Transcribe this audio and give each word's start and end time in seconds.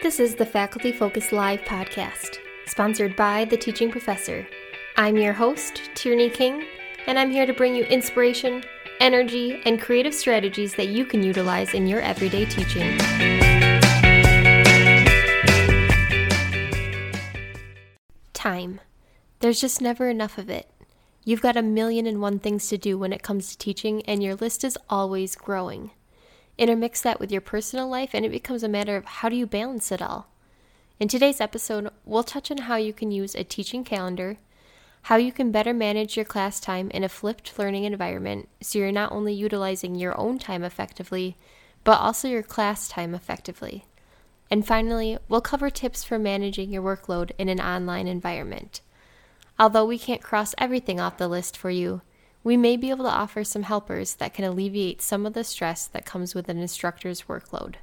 This 0.00 0.20
is 0.20 0.36
the 0.36 0.46
Faculty 0.46 0.92
Focus 0.92 1.32
Live 1.32 1.62
podcast, 1.62 2.36
sponsored 2.66 3.16
by 3.16 3.44
The 3.46 3.56
Teaching 3.56 3.90
Professor. 3.90 4.46
I'm 4.96 5.16
your 5.16 5.32
host, 5.32 5.90
Tierney 5.96 6.30
King, 6.30 6.64
and 7.08 7.18
I'm 7.18 7.32
here 7.32 7.46
to 7.46 7.52
bring 7.52 7.74
you 7.74 7.82
inspiration, 7.82 8.62
energy, 9.00 9.60
and 9.64 9.80
creative 9.80 10.14
strategies 10.14 10.76
that 10.76 10.86
you 10.86 11.04
can 11.04 11.24
utilize 11.24 11.74
in 11.74 11.88
your 11.88 12.00
everyday 12.00 12.44
teaching. 12.44 12.96
Time. 18.34 18.80
There's 19.40 19.60
just 19.60 19.82
never 19.82 20.08
enough 20.08 20.38
of 20.38 20.48
it. 20.48 20.70
You've 21.24 21.42
got 21.42 21.56
a 21.56 21.62
million 21.62 22.06
and 22.06 22.20
one 22.20 22.38
things 22.38 22.68
to 22.68 22.78
do 22.78 22.96
when 22.96 23.12
it 23.12 23.24
comes 23.24 23.50
to 23.50 23.58
teaching, 23.58 24.02
and 24.06 24.22
your 24.22 24.36
list 24.36 24.62
is 24.62 24.78
always 24.88 25.34
growing. 25.34 25.90
Intermix 26.58 27.00
that 27.02 27.20
with 27.20 27.30
your 27.30 27.40
personal 27.40 27.88
life, 27.88 28.10
and 28.12 28.24
it 28.26 28.30
becomes 28.30 28.64
a 28.64 28.68
matter 28.68 28.96
of 28.96 29.04
how 29.04 29.28
do 29.28 29.36
you 29.36 29.46
balance 29.46 29.92
it 29.92 30.02
all. 30.02 30.26
In 30.98 31.06
today's 31.06 31.40
episode, 31.40 31.88
we'll 32.04 32.24
touch 32.24 32.50
on 32.50 32.58
how 32.58 32.74
you 32.74 32.92
can 32.92 33.12
use 33.12 33.36
a 33.36 33.44
teaching 33.44 33.84
calendar, 33.84 34.38
how 35.02 35.14
you 35.14 35.30
can 35.30 35.52
better 35.52 35.72
manage 35.72 36.16
your 36.16 36.24
class 36.24 36.58
time 36.58 36.90
in 36.90 37.04
a 37.04 37.08
flipped 37.08 37.56
learning 37.56 37.84
environment 37.84 38.48
so 38.60 38.80
you're 38.80 38.90
not 38.90 39.12
only 39.12 39.32
utilizing 39.32 39.94
your 39.94 40.18
own 40.18 40.40
time 40.40 40.64
effectively, 40.64 41.36
but 41.84 42.00
also 42.00 42.26
your 42.26 42.42
class 42.42 42.88
time 42.88 43.14
effectively. 43.14 43.84
And 44.50 44.66
finally, 44.66 45.16
we'll 45.28 45.40
cover 45.40 45.70
tips 45.70 46.02
for 46.02 46.18
managing 46.18 46.72
your 46.72 46.82
workload 46.82 47.30
in 47.38 47.48
an 47.48 47.60
online 47.60 48.08
environment. 48.08 48.80
Although 49.60 49.84
we 49.84 49.98
can't 49.98 50.22
cross 50.22 50.54
everything 50.58 50.98
off 50.98 51.18
the 51.18 51.28
list 51.28 51.56
for 51.56 51.70
you, 51.70 52.02
we 52.48 52.56
may 52.56 52.78
be 52.78 52.88
able 52.88 53.04
to 53.04 53.10
offer 53.10 53.44
some 53.44 53.64
helpers 53.64 54.14
that 54.14 54.32
can 54.32 54.42
alleviate 54.42 55.02
some 55.02 55.26
of 55.26 55.34
the 55.34 55.44
stress 55.44 55.86
that 55.86 56.06
comes 56.06 56.34
with 56.34 56.48
an 56.48 56.56
instructor's 56.56 57.24
workload. 57.24 57.74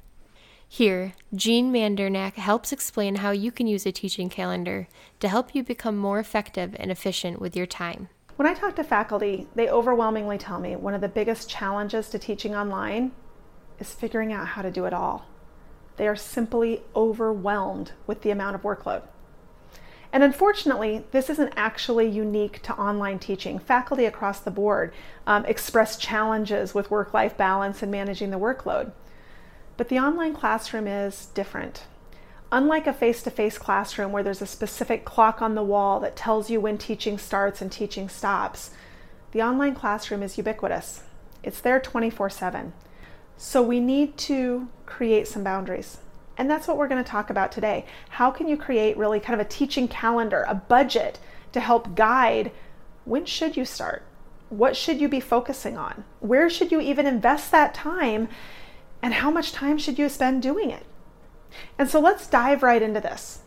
Here, 0.68 1.12
Jean 1.32 1.72
Mandernach 1.72 2.34
helps 2.34 2.72
explain 2.72 3.14
how 3.14 3.30
you 3.30 3.52
can 3.52 3.68
use 3.68 3.86
a 3.86 3.92
teaching 3.92 4.28
calendar 4.28 4.88
to 5.20 5.28
help 5.28 5.54
you 5.54 5.62
become 5.62 5.96
more 5.96 6.18
effective 6.18 6.74
and 6.80 6.90
efficient 6.90 7.40
with 7.40 7.54
your 7.54 7.66
time. 7.66 8.08
When 8.34 8.48
I 8.48 8.54
talk 8.54 8.74
to 8.74 8.82
faculty, 8.82 9.46
they 9.54 9.68
overwhelmingly 9.68 10.36
tell 10.36 10.58
me 10.58 10.74
one 10.74 10.94
of 10.94 11.00
the 11.00 11.08
biggest 11.08 11.48
challenges 11.48 12.08
to 12.08 12.18
teaching 12.18 12.56
online 12.56 13.12
is 13.78 13.92
figuring 13.92 14.32
out 14.32 14.48
how 14.48 14.62
to 14.62 14.72
do 14.72 14.84
it 14.84 14.92
all. 14.92 15.26
They 15.96 16.08
are 16.08 16.16
simply 16.16 16.82
overwhelmed 16.96 17.92
with 18.08 18.22
the 18.22 18.32
amount 18.32 18.56
of 18.56 18.62
workload. 18.62 19.02
And 20.16 20.24
unfortunately, 20.24 21.04
this 21.10 21.28
isn't 21.28 21.52
actually 21.56 22.08
unique 22.08 22.62
to 22.62 22.72
online 22.72 23.18
teaching. 23.18 23.58
Faculty 23.58 24.06
across 24.06 24.40
the 24.40 24.50
board 24.50 24.94
um, 25.26 25.44
express 25.44 25.98
challenges 25.98 26.74
with 26.74 26.90
work 26.90 27.12
life 27.12 27.36
balance 27.36 27.82
and 27.82 27.92
managing 27.92 28.30
the 28.30 28.38
workload. 28.38 28.92
But 29.76 29.90
the 29.90 29.98
online 29.98 30.32
classroom 30.32 30.86
is 30.86 31.26
different. 31.34 31.82
Unlike 32.50 32.86
a 32.86 32.94
face 32.94 33.22
to 33.24 33.30
face 33.30 33.58
classroom 33.58 34.10
where 34.10 34.22
there's 34.22 34.40
a 34.40 34.46
specific 34.46 35.04
clock 35.04 35.42
on 35.42 35.54
the 35.54 35.62
wall 35.62 36.00
that 36.00 36.16
tells 36.16 36.48
you 36.48 36.62
when 36.62 36.78
teaching 36.78 37.18
starts 37.18 37.60
and 37.60 37.70
teaching 37.70 38.08
stops, 38.08 38.70
the 39.32 39.42
online 39.42 39.74
classroom 39.74 40.22
is 40.22 40.38
ubiquitous. 40.38 41.02
It's 41.42 41.60
there 41.60 41.78
24 41.78 42.30
7. 42.30 42.72
So 43.36 43.60
we 43.60 43.80
need 43.80 44.16
to 44.16 44.68
create 44.86 45.28
some 45.28 45.44
boundaries. 45.44 45.98
And 46.38 46.50
that's 46.50 46.68
what 46.68 46.76
we're 46.76 46.88
going 46.88 47.02
to 47.02 47.10
talk 47.10 47.30
about 47.30 47.52
today. 47.52 47.86
How 48.10 48.30
can 48.30 48.48
you 48.48 48.56
create 48.56 48.96
really 48.96 49.20
kind 49.20 49.40
of 49.40 49.46
a 49.46 49.48
teaching 49.48 49.88
calendar, 49.88 50.44
a 50.46 50.54
budget 50.54 51.18
to 51.52 51.60
help 51.60 51.94
guide 51.94 52.52
when 53.04 53.24
should 53.24 53.56
you 53.56 53.64
start? 53.64 54.02
What 54.48 54.76
should 54.76 55.00
you 55.00 55.08
be 55.08 55.20
focusing 55.20 55.76
on? 55.76 56.04
Where 56.20 56.50
should 56.50 56.70
you 56.70 56.80
even 56.80 57.06
invest 57.06 57.50
that 57.50 57.74
time? 57.74 58.28
And 59.02 59.14
how 59.14 59.30
much 59.30 59.52
time 59.52 59.78
should 59.78 59.98
you 59.98 60.08
spend 60.08 60.42
doing 60.42 60.70
it? 60.70 60.84
And 61.78 61.88
so 61.88 62.00
let's 62.00 62.26
dive 62.26 62.62
right 62.62 62.82
into 62.82 63.00
this. 63.00 63.40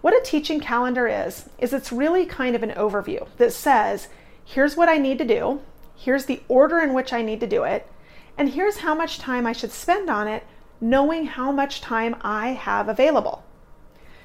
What 0.00 0.14
a 0.14 0.24
teaching 0.24 0.60
calendar 0.60 1.06
is, 1.06 1.48
is 1.58 1.72
it's 1.72 1.92
really 1.92 2.26
kind 2.26 2.56
of 2.56 2.62
an 2.62 2.70
overview 2.70 3.28
that 3.36 3.52
says, 3.52 4.08
here's 4.44 4.76
what 4.76 4.88
I 4.88 4.96
need 4.96 5.18
to 5.18 5.24
do, 5.24 5.60
here's 5.94 6.24
the 6.24 6.42
order 6.48 6.80
in 6.80 6.94
which 6.94 7.12
I 7.12 7.22
need 7.22 7.40
to 7.40 7.46
do 7.46 7.64
it, 7.64 7.86
and 8.38 8.48
here's 8.48 8.78
how 8.78 8.94
much 8.94 9.18
time 9.18 9.46
I 9.46 9.52
should 9.52 9.72
spend 9.72 10.08
on 10.08 10.26
it 10.26 10.44
knowing 10.80 11.26
how 11.26 11.52
much 11.52 11.80
time 11.80 12.16
I 12.22 12.48
have 12.48 12.88
available. 12.88 13.44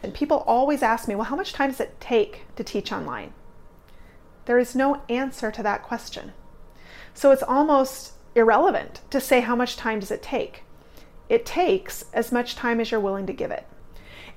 And 0.01 0.13
people 0.13 0.43
always 0.47 0.83
ask 0.83 1.07
me, 1.07 1.15
well, 1.15 1.25
how 1.25 1.35
much 1.35 1.53
time 1.53 1.71
does 1.71 1.79
it 1.79 1.99
take 1.99 2.43
to 2.55 2.63
teach 2.63 2.91
online? 2.91 3.33
There 4.45 4.59
is 4.59 4.75
no 4.75 5.01
answer 5.09 5.51
to 5.51 5.63
that 5.63 5.83
question. 5.83 6.33
So 7.13 7.31
it's 7.31 7.43
almost 7.43 8.13
irrelevant 8.35 9.01
to 9.09 9.19
say 9.19 9.39
how 9.39 9.55
much 9.55 9.77
time 9.77 9.99
does 9.99 10.11
it 10.11 10.21
take. 10.21 10.63
It 11.27 11.45
takes 11.45 12.05
as 12.13 12.31
much 12.31 12.55
time 12.55 12.79
as 12.79 12.91
you're 12.91 12.99
willing 12.99 13.25
to 13.25 13.33
give 13.33 13.51
it. 13.51 13.65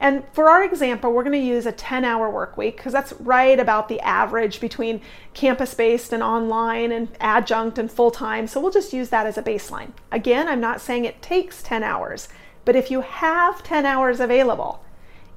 And 0.00 0.25
for 0.32 0.48
our 0.48 0.62
example, 0.62 1.12
we're 1.12 1.25
going 1.25 1.41
to 1.41 1.47
use 1.47 1.66
a 1.66 1.72
10 1.72 2.04
hour 2.04 2.31
work 2.31 2.56
week 2.56 2.76
because 2.76 2.92
that's 2.92 3.12
right 3.14 3.59
about 3.59 3.88
the 3.88 4.00
average 4.00 4.60
between 4.60 5.00
campus 5.34 5.75
based 5.75 6.12
and 6.12 6.22
online 6.22 6.92
and 6.92 7.09
adjunct 7.20 7.78
and 7.78 7.91
full 7.91 8.12
time. 8.12 8.47
So 8.47 8.60
we'll 8.60 8.70
just 8.70 8.92
use 8.92 9.08
that 9.08 9.26
as 9.26 9.37
a 9.37 9.42
baseline. 9.42 9.91
Again, 10.12 10.47
I'm 10.47 10.60
not 10.60 10.81
saying 10.81 11.04
it 11.04 11.20
takes 11.20 11.62
10 11.62 11.82
hours, 11.82 12.28
but 12.64 12.76
if 12.76 12.91
you 12.91 13.00
have 13.00 13.62
10 13.64 13.87
hours 13.87 14.20
available, 14.20 14.84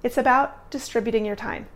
it's 0.03 0.17
about 0.17 0.69
distributing 0.69 1.25
your 1.25 1.35
time. 1.35 1.67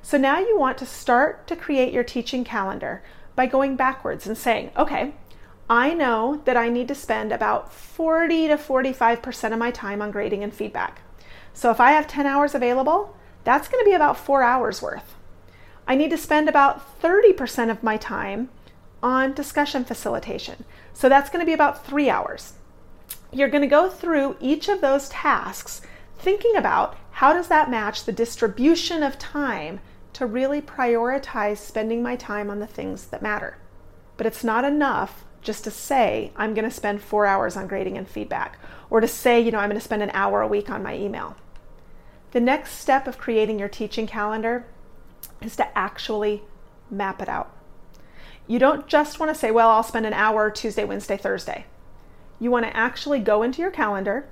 So 0.00 0.16
now 0.16 0.38
you 0.38 0.58
want 0.58 0.78
to 0.78 0.86
start 0.86 1.46
to 1.48 1.56
create 1.56 1.92
your 1.92 2.04
teaching 2.04 2.44
calendar 2.44 3.02
by 3.36 3.46
going 3.46 3.76
backwards 3.76 4.26
and 4.26 4.36
saying, 4.36 4.70
okay, 4.76 5.14
I 5.68 5.94
know 5.94 6.42
that 6.44 6.56
I 6.56 6.68
need 6.68 6.88
to 6.88 6.94
spend 6.94 7.32
about 7.32 7.72
40 7.72 8.48
to 8.48 8.56
45% 8.56 9.52
of 9.52 9.58
my 9.58 9.70
time 9.70 10.02
on 10.02 10.10
grading 10.10 10.42
and 10.42 10.52
feedback. 10.52 11.02
So 11.54 11.70
if 11.70 11.80
I 11.80 11.92
have 11.92 12.06
10 12.06 12.26
hours 12.26 12.54
available, 12.54 13.16
that's 13.44 13.68
going 13.68 13.82
to 13.84 13.88
be 13.88 13.94
about 13.94 14.16
four 14.16 14.42
hours 14.42 14.80
worth. 14.80 15.14
I 15.86 15.94
need 15.94 16.10
to 16.10 16.18
spend 16.18 16.48
about 16.48 17.00
30% 17.00 17.70
of 17.70 17.82
my 17.82 17.96
time 17.96 18.50
on 19.02 19.32
discussion 19.32 19.84
facilitation. 19.84 20.64
So 20.92 21.08
that's 21.08 21.28
going 21.30 21.40
to 21.40 21.46
be 21.46 21.52
about 21.52 21.84
three 21.84 22.08
hours. 22.08 22.54
You're 23.32 23.48
going 23.48 23.62
to 23.62 23.68
go 23.68 23.88
through 23.88 24.36
each 24.40 24.68
of 24.68 24.80
those 24.80 25.08
tasks 25.08 25.82
thinking 26.18 26.56
about 26.56 26.96
how 27.10 27.32
does 27.32 27.48
that 27.48 27.70
match 27.70 28.04
the 28.04 28.12
distribution 28.12 29.02
of 29.02 29.18
time 29.18 29.80
to 30.12 30.26
really 30.26 30.60
prioritize 30.60 31.58
spending 31.58 32.02
my 32.02 32.16
time 32.16 32.50
on 32.50 32.60
the 32.60 32.66
things 32.66 33.06
that 33.06 33.22
matter. 33.22 33.56
But 34.16 34.26
it's 34.26 34.44
not 34.44 34.64
enough 34.64 35.24
just 35.42 35.64
to 35.64 35.70
say, 35.70 36.32
I'm 36.36 36.54
going 36.54 36.64
to 36.64 36.74
spend 36.74 37.02
four 37.02 37.26
hours 37.26 37.56
on 37.56 37.66
grading 37.66 37.98
and 37.98 38.08
feedback, 38.08 38.58
or 38.88 39.00
to 39.00 39.08
say, 39.08 39.40
you 39.40 39.50
know, 39.50 39.58
I'm 39.58 39.68
going 39.68 39.78
to 39.78 39.84
spend 39.84 40.02
an 40.02 40.10
hour 40.14 40.40
a 40.40 40.46
week 40.46 40.70
on 40.70 40.82
my 40.82 40.96
email. 40.96 41.36
The 42.30 42.40
next 42.40 42.78
step 42.78 43.06
of 43.06 43.18
creating 43.18 43.58
your 43.58 43.68
teaching 43.68 44.06
calendar 44.06 44.64
is 45.42 45.56
to 45.56 45.76
actually 45.76 46.42
map 46.90 47.20
it 47.20 47.28
out. 47.28 47.54
You 48.46 48.58
don't 48.58 48.86
just 48.86 49.20
want 49.20 49.32
to 49.32 49.38
say, 49.38 49.50
well, 49.50 49.68
I'll 49.68 49.82
spend 49.82 50.06
an 50.06 50.12
hour 50.12 50.50
Tuesday, 50.50 50.84
Wednesday, 50.84 51.16
Thursday. 51.16 51.66
You 52.40 52.50
want 52.50 52.66
to 52.66 52.76
actually 52.76 53.20
go 53.20 53.42
into 53.42 53.60
your 53.62 53.70
calendar, 53.70 54.28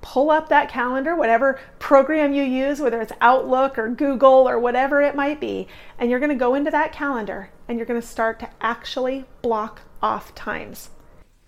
pull 0.00 0.30
up 0.30 0.48
that 0.48 0.68
calendar, 0.68 1.14
whatever 1.14 1.60
program 1.78 2.32
you 2.32 2.42
use, 2.42 2.80
whether 2.80 3.00
it's 3.00 3.12
Outlook 3.20 3.78
or 3.78 3.88
Google 3.88 4.48
or 4.48 4.58
whatever 4.58 5.00
it 5.00 5.14
might 5.14 5.40
be, 5.40 5.68
and 5.98 6.10
you're 6.10 6.18
going 6.18 6.28
to 6.30 6.34
go 6.34 6.54
into 6.54 6.70
that 6.70 6.92
calendar 6.92 7.50
and 7.68 7.78
you're 7.78 7.86
going 7.86 8.00
to 8.00 8.06
start 8.06 8.40
to 8.40 8.50
actually 8.60 9.24
block 9.42 9.82
off 10.02 10.34
times. 10.34 10.90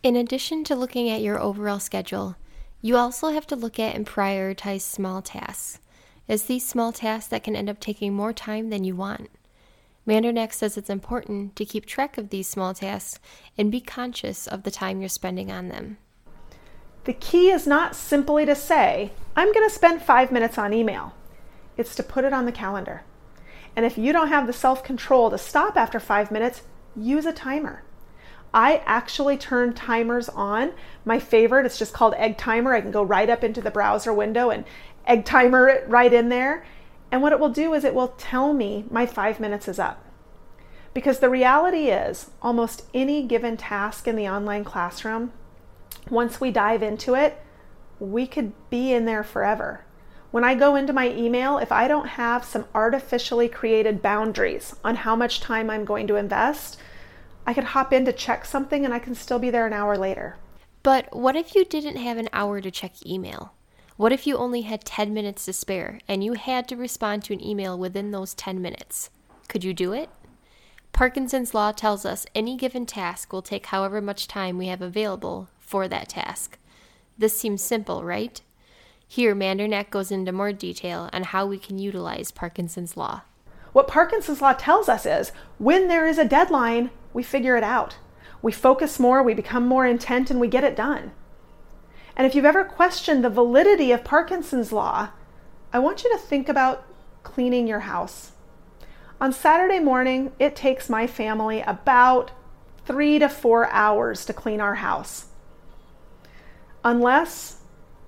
In 0.02 0.16
addition 0.16 0.64
to 0.64 0.76
looking 0.76 1.08
at 1.08 1.22
your 1.22 1.40
overall 1.40 1.80
schedule, 1.80 2.36
you 2.80 2.96
also 2.96 3.30
have 3.30 3.46
to 3.48 3.56
look 3.56 3.78
at 3.78 3.94
and 3.94 4.06
prioritize 4.06 4.82
small 4.82 5.22
tasks 5.22 5.80
as 6.28 6.44
these 6.44 6.66
small 6.66 6.92
tasks 6.92 7.28
that 7.28 7.42
can 7.42 7.56
end 7.56 7.68
up 7.68 7.80
taking 7.80 8.14
more 8.14 8.32
time 8.32 8.70
than 8.70 8.84
you 8.84 8.94
want. 8.94 9.30
Mandernach 10.06 10.52
says 10.52 10.76
it's 10.76 10.90
important 10.90 11.56
to 11.56 11.64
keep 11.64 11.86
track 11.86 12.18
of 12.18 12.28
these 12.28 12.46
small 12.46 12.74
tasks 12.74 13.18
and 13.56 13.72
be 13.72 13.80
conscious 13.80 14.46
of 14.46 14.62
the 14.62 14.70
time 14.70 15.00
you're 15.00 15.08
spending 15.08 15.50
on 15.50 15.68
them. 15.68 15.96
The 17.04 17.14
key 17.14 17.50
is 17.50 17.66
not 17.66 17.96
simply 17.96 18.46
to 18.46 18.54
say, 18.54 19.12
I'm 19.36 19.52
going 19.52 19.66
to 19.66 19.74
spend 19.74 20.02
five 20.02 20.30
minutes 20.30 20.58
on 20.58 20.72
email. 20.72 21.14
It's 21.76 21.94
to 21.96 22.02
put 22.02 22.24
it 22.24 22.32
on 22.32 22.46
the 22.46 22.52
calendar. 22.52 23.02
And 23.76 23.84
if 23.84 23.98
you 23.98 24.12
don't 24.12 24.28
have 24.28 24.46
the 24.46 24.52
self 24.52 24.84
control 24.84 25.30
to 25.30 25.38
stop 25.38 25.76
after 25.76 25.98
five 25.98 26.30
minutes, 26.30 26.62
use 26.96 27.26
a 27.26 27.32
timer. 27.32 27.82
I 28.54 28.82
actually 28.86 29.36
turn 29.36 29.74
timers 29.74 30.28
on. 30.28 30.72
My 31.04 31.18
favorite, 31.18 31.66
it's 31.66 31.76
just 31.76 31.92
called 31.92 32.14
Egg 32.14 32.38
Timer. 32.38 32.72
I 32.72 32.80
can 32.80 32.92
go 32.92 33.02
right 33.02 33.28
up 33.28 33.42
into 33.42 33.60
the 33.60 33.72
browser 33.72 34.14
window 34.14 34.50
and 34.50 34.64
egg 35.06 35.24
timer 35.24 35.68
it 35.68 35.88
right 35.88 36.12
in 36.12 36.28
there. 36.28 36.64
And 37.10 37.20
what 37.20 37.32
it 37.32 37.40
will 37.40 37.50
do 37.50 37.74
is 37.74 37.84
it 37.84 37.94
will 37.94 38.14
tell 38.16 38.54
me 38.54 38.84
my 38.90 39.06
five 39.06 39.40
minutes 39.40 39.66
is 39.66 39.80
up. 39.80 40.04
Because 40.94 41.18
the 41.18 41.28
reality 41.28 41.88
is, 41.88 42.30
almost 42.40 42.84
any 42.94 43.24
given 43.24 43.56
task 43.56 44.06
in 44.06 44.14
the 44.14 44.28
online 44.28 44.62
classroom, 44.62 45.32
once 46.08 46.40
we 46.40 46.52
dive 46.52 46.82
into 46.82 47.14
it, 47.14 47.42
we 47.98 48.24
could 48.26 48.52
be 48.70 48.92
in 48.92 49.04
there 49.04 49.24
forever. 49.24 49.84
When 50.30 50.44
I 50.44 50.54
go 50.54 50.76
into 50.76 50.92
my 50.92 51.10
email, 51.10 51.58
if 51.58 51.72
I 51.72 51.88
don't 51.88 52.08
have 52.08 52.44
some 52.44 52.66
artificially 52.74 53.48
created 53.48 54.02
boundaries 54.02 54.76
on 54.84 54.96
how 54.96 55.16
much 55.16 55.40
time 55.40 55.70
I'm 55.70 55.84
going 55.84 56.06
to 56.06 56.16
invest, 56.16 56.78
I 57.46 57.54
could 57.54 57.64
hop 57.64 57.92
in 57.92 58.04
to 58.06 58.12
check 58.12 58.44
something 58.44 58.84
and 58.84 58.94
I 58.94 58.98
can 58.98 59.14
still 59.14 59.38
be 59.38 59.50
there 59.50 59.66
an 59.66 59.72
hour 59.72 59.96
later. 59.96 60.36
But 60.82 61.14
what 61.14 61.36
if 61.36 61.54
you 61.54 61.64
didn't 61.64 61.96
have 61.96 62.18
an 62.18 62.28
hour 62.32 62.60
to 62.60 62.70
check 62.70 63.06
email? 63.06 63.52
What 63.96 64.12
if 64.12 64.26
you 64.26 64.36
only 64.36 64.62
had 64.62 64.84
10 64.84 65.14
minutes 65.14 65.44
to 65.44 65.52
spare 65.52 66.00
and 66.08 66.24
you 66.24 66.32
had 66.32 66.66
to 66.68 66.76
respond 66.76 67.22
to 67.24 67.32
an 67.32 67.44
email 67.44 67.78
within 67.78 68.10
those 68.10 68.34
10 68.34 68.60
minutes? 68.60 69.10
Could 69.48 69.62
you 69.62 69.72
do 69.72 69.92
it? 69.92 70.10
Parkinson's 70.92 71.54
Law 71.54 71.72
tells 71.72 72.04
us 72.04 72.26
any 72.34 72.56
given 72.56 72.86
task 72.86 73.32
will 73.32 73.42
take 73.42 73.66
however 73.66 74.00
much 74.00 74.28
time 74.28 74.58
we 74.58 74.66
have 74.68 74.82
available 74.82 75.48
for 75.58 75.88
that 75.88 76.08
task. 76.08 76.58
This 77.18 77.38
seems 77.38 77.62
simple, 77.62 78.04
right? 78.04 78.40
Here, 79.06 79.34
Mandernach 79.34 79.90
goes 79.90 80.10
into 80.10 80.32
more 80.32 80.52
detail 80.52 81.08
on 81.12 81.24
how 81.24 81.46
we 81.46 81.58
can 81.58 81.78
utilize 81.78 82.30
Parkinson's 82.30 82.96
Law. 82.96 83.22
What 83.74 83.88
Parkinson's 83.88 84.40
Law 84.40 84.52
tells 84.52 84.88
us 84.88 85.04
is 85.04 85.32
when 85.58 85.88
there 85.88 86.06
is 86.06 86.16
a 86.16 86.24
deadline, 86.24 86.90
we 87.12 87.24
figure 87.24 87.56
it 87.56 87.64
out. 87.64 87.96
We 88.40 88.52
focus 88.52 89.00
more, 89.00 89.20
we 89.20 89.34
become 89.34 89.66
more 89.66 89.84
intent, 89.84 90.30
and 90.30 90.38
we 90.38 90.46
get 90.46 90.62
it 90.62 90.76
done. 90.76 91.10
And 92.16 92.24
if 92.24 92.36
you've 92.36 92.44
ever 92.44 92.62
questioned 92.62 93.24
the 93.24 93.30
validity 93.30 93.90
of 93.90 94.04
Parkinson's 94.04 94.70
Law, 94.70 95.08
I 95.72 95.80
want 95.80 96.04
you 96.04 96.12
to 96.12 96.18
think 96.22 96.48
about 96.48 96.86
cleaning 97.24 97.66
your 97.66 97.80
house. 97.80 98.30
On 99.20 99.32
Saturday 99.32 99.80
morning, 99.80 100.30
it 100.38 100.54
takes 100.54 100.88
my 100.88 101.08
family 101.08 101.60
about 101.62 102.30
three 102.86 103.18
to 103.18 103.28
four 103.28 103.68
hours 103.70 104.24
to 104.26 104.32
clean 104.32 104.60
our 104.60 104.76
house. 104.76 105.26
Unless 106.84 107.56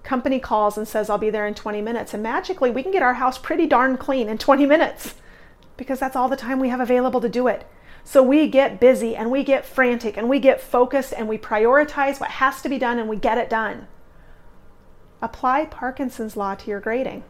company 0.04 0.38
calls 0.38 0.78
and 0.78 0.86
says, 0.86 1.10
I'll 1.10 1.18
be 1.18 1.30
there 1.30 1.48
in 1.48 1.54
20 1.54 1.82
minutes. 1.82 2.14
And 2.14 2.22
magically, 2.22 2.70
we 2.70 2.84
can 2.84 2.92
get 2.92 3.02
our 3.02 3.14
house 3.14 3.36
pretty 3.36 3.66
darn 3.66 3.96
clean 3.96 4.28
in 4.28 4.38
20 4.38 4.64
minutes 4.64 5.16
because 5.76 5.98
that's 5.98 6.16
all 6.16 6.28
the 6.28 6.36
time 6.36 6.60
we 6.60 6.68
have 6.68 6.80
available 6.80 7.20
to 7.20 7.28
do 7.28 7.46
it. 7.48 7.66
So 8.04 8.22
we 8.22 8.48
get 8.48 8.78
busy 8.78 9.16
and 9.16 9.30
we 9.30 9.42
get 9.42 9.66
frantic 9.66 10.16
and 10.16 10.28
we 10.28 10.38
get 10.38 10.60
focused 10.60 11.12
and 11.12 11.28
we 11.28 11.38
prioritize 11.38 12.20
what 12.20 12.30
has 12.30 12.62
to 12.62 12.68
be 12.68 12.78
done 12.78 12.98
and 12.98 13.08
we 13.08 13.16
get 13.16 13.38
it 13.38 13.50
done. 13.50 13.88
Apply 15.20 15.64
Parkinson's 15.64 16.36
Law 16.36 16.54
to 16.54 16.70
your 16.70 16.80
grading. 16.80 17.24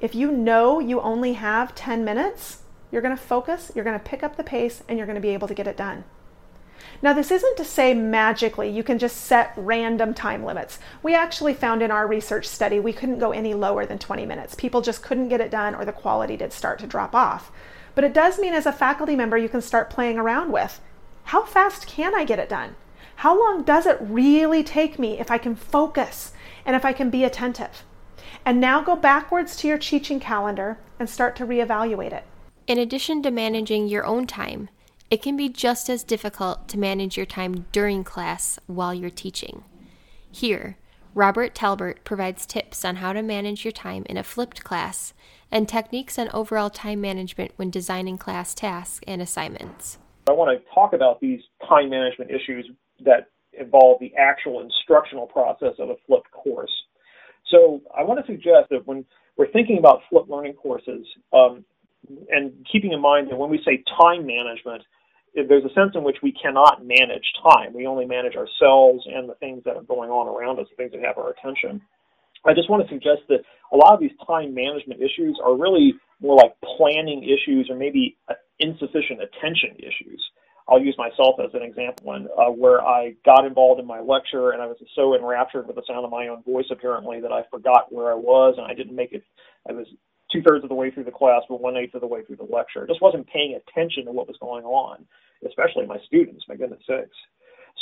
If 0.00 0.14
you 0.14 0.30
know 0.30 0.80
you 0.80 1.00
only 1.00 1.34
have 1.34 1.74
10 1.74 2.04
minutes, 2.04 2.62
you're 2.90 3.02
going 3.02 3.16
to 3.16 3.22
focus, 3.22 3.70
you're 3.74 3.84
going 3.84 3.98
to 3.98 4.04
pick 4.04 4.22
up 4.22 4.36
the 4.36 4.44
pace, 4.44 4.82
and 4.88 4.98
you're 4.98 5.06
going 5.06 5.16
to 5.16 5.20
be 5.20 5.34
able 5.34 5.48
to 5.48 5.54
get 5.54 5.66
it 5.66 5.76
done. 5.76 6.04
Now, 7.02 7.12
this 7.12 7.30
isn't 7.30 7.56
to 7.56 7.64
say 7.64 7.94
magically 7.94 8.68
you 8.70 8.82
can 8.82 8.98
just 8.98 9.18
set 9.18 9.52
random 9.56 10.14
time 10.14 10.44
limits. 10.44 10.78
We 11.02 11.14
actually 11.14 11.54
found 11.54 11.82
in 11.82 11.90
our 11.90 12.06
research 12.06 12.46
study 12.46 12.80
we 12.80 12.92
couldn't 12.92 13.18
go 13.18 13.32
any 13.32 13.54
lower 13.54 13.86
than 13.86 13.98
20 13.98 14.26
minutes. 14.26 14.54
People 14.54 14.80
just 14.80 15.02
couldn't 15.02 15.28
get 15.28 15.40
it 15.40 15.50
done 15.50 15.74
or 15.74 15.84
the 15.84 15.92
quality 15.92 16.36
did 16.36 16.52
start 16.52 16.78
to 16.80 16.86
drop 16.86 17.14
off. 17.14 17.50
But 17.94 18.04
it 18.04 18.12
does 18.14 18.38
mean 18.38 18.54
as 18.54 18.66
a 18.66 18.72
faculty 18.72 19.16
member 19.16 19.36
you 19.36 19.48
can 19.48 19.62
start 19.62 19.90
playing 19.90 20.18
around 20.18 20.52
with 20.52 20.80
how 21.24 21.44
fast 21.44 21.88
can 21.88 22.14
I 22.14 22.24
get 22.24 22.38
it 22.38 22.48
done? 22.48 22.76
How 23.16 23.36
long 23.36 23.64
does 23.64 23.84
it 23.84 23.98
really 24.00 24.62
take 24.62 24.98
me 24.98 25.18
if 25.18 25.30
I 25.30 25.38
can 25.38 25.56
focus 25.56 26.32
and 26.64 26.76
if 26.76 26.84
I 26.84 26.92
can 26.92 27.10
be 27.10 27.24
attentive? 27.24 27.82
And 28.44 28.60
now 28.60 28.80
go 28.80 28.94
backwards 28.94 29.56
to 29.56 29.68
your 29.68 29.78
teaching 29.78 30.20
calendar 30.20 30.78
and 31.00 31.10
start 31.10 31.34
to 31.36 31.46
reevaluate 31.46 32.12
it. 32.12 32.24
In 32.66 32.78
addition 32.78 33.22
to 33.22 33.30
managing 33.30 33.88
your 33.88 34.04
own 34.04 34.26
time, 34.26 34.68
it 35.10 35.22
can 35.22 35.36
be 35.36 35.48
just 35.48 35.88
as 35.88 36.02
difficult 36.02 36.68
to 36.68 36.78
manage 36.78 37.16
your 37.16 37.26
time 37.26 37.66
during 37.72 38.02
class 38.02 38.58
while 38.66 38.92
you're 38.92 39.10
teaching. 39.10 39.62
Here, 40.30 40.76
Robert 41.14 41.54
Talbert 41.54 42.04
provides 42.04 42.44
tips 42.44 42.84
on 42.84 42.96
how 42.96 43.12
to 43.12 43.22
manage 43.22 43.64
your 43.64 43.72
time 43.72 44.04
in 44.08 44.16
a 44.16 44.22
flipped 44.22 44.64
class 44.64 45.14
and 45.50 45.68
techniques 45.68 46.18
on 46.18 46.28
overall 46.34 46.70
time 46.70 47.00
management 47.00 47.52
when 47.56 47.70
designing 47.70 48.18
class 48.18 48.52
tasks 48.52 49.00
and 49.06 49.22
assignments. 49.22 49.98
I 50.28 50.32
want 50.32 50.58
to 50.58 50.74
talk 50.74 50.92
about 50.92 51.20
these 51.20 51.40
time 51.68 51.88
management 51.88 52.30
issues 52.30 52.68
that 53.04 53.30
involve 53.58 54.00
the 54.00 54.12
actual 54.18 54.60
instructional 54.60 55.26
process 55.26 55.74
of 55.78 55.88
a 55.88 55.94
flipped 56.06 56.30
course. 56.32 56.72
So 57.50 57.80
I 57.96 58.02
want 58.02 58.20
to 58.20 58.30
suggest 58.30 58.68
that 58.70 58.86
when 58.86 59.04
we're 59.36 59.50
thinking 59.52 59.78
about 59.78 60.00
flipped 60.10 60.28
learning 60.28 60.54
courses, 60.54 61.06
um, 61.32 61.64
and 62.30 62.52
keeping 62.70 62.92
in 62.92 63.00
mind 63.00 63.30
that 63.30 63.36
when 63.36 63.50
we 63.50 63.60
say 63.64 63.82
time 63.98 64.26
management, 64.26 64.82
there's 65.34 65.64
a 65.64 65.74
sense 65.74 65.92
in 65.94 66.02
which 66.02 66.16
we 66.22 66.32
cannot 66.32 66.84
manage 66.84 67.24
time. 67.42 67.74
We 67.74 67.86
only 67.86 68.06
manage 68.06 68.36
ourselves 68.36 69.04
and 69.06 69.28
the 69.28 69.34
things 69.34 69.62
that 69.64 69.76
are 69.76 69.82
going 69.82 70.10
on 70.10 70.28
around 70.28 70.58
us, 70.58 70.66
the 70.70 70.76
things 70.76 70.92
that 70.92 71.04
have 71.04 71.18
our 71.18 71.30
attention. 71.30 71.82
I 72.46 72.54
just 72.54 72.70
want 72.70 72.86
to 72.86 72.88
suggest 72.88 73.28
that 73.28 73.40
a 73.72 73.76
lot 73.76 73.92
of 73.92 74.00
these 74.00 74.14
time 74.26 74.54
management 74.54 75.00
issues 75.02 75.38
are 75.44 75.56
really 75.56 75.94
more 76.20 76.36
like 76.36 76.54
planning 76.76 77.24
issues 77.24 77.68
or 77.68 77.76
maybe 77.76 78.16
insufficient 78.58 79.20
attention 79.20 79.76
issues. 79.78 80.22
I'll 80.68 80.80
use 80.80 80.96
myself 80.98 81.36
as 81.38 81.54
an 81.54 81.62
example 81.62 82.10
uh, 82.10 82.50
where 82.50 82.82
I 82.82 83.14
got 83.24 83.44
involved 83.44 83.80
in 83.80 83.86
my 83.86 84.00
lecture 84.00 84.50
and 84.50 84.62
I 84.62 84.66
was 84.66 84.76
so 84.94 85.14
enraptured 85.14 85.66
with 85.66 85.76
the 85.76 85.82
sound 85.86 86.04
of 86.04 86.10
my 86.10 86.28
own 86.28 86.42
voice 86.42 86.66
apparently 86.70 87.20
that 87.20 87.30
I 87.30 87.42
forgot 87.50 87.92
where 87.92 88.10
I 88.10 88.16
was 88.16 88.54
and 88.58 88.66
I 88.66 88.74
didn't 88.74 88.96
make 88.96 89.12
it. 89.12 89.22
I 89.68 89.72
was 89.72 89.86
two 90.32 90.42
thirds 90.42 90.64
of 90.64 90.68
the 90.68 90.74
way 90.74 90.90
through 90.90 91.04
the 91.04 91.10
class, 91.10 91.42
but 91.48 91.60
one 91.60 91.76
eighth 91.76 91.94
of 91.94 92.00
the 92.00 92.06
way 92.06 92.24
through 92.24 92.36
the 92.36 92.44
lecture. 92.44 92.84
I 92.84 92.86
just 92.86 93.02
wasn't 93.02 93.26
paying 93.28 93.58
attention 93.58 94.04
to 94.06 94.12
what 94.12 94.26
was 94.26 94.36
going 94.40 94.64
on 94.64 95.06
especially 95.44 95.86
my 95.86 95.98
students, 96.06 96.44
my 96.48 96.56
goodness 96.56 96.80
sakes. 96.86 97.16